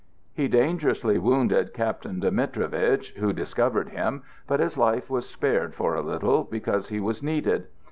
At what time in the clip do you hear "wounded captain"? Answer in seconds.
1.19-2.19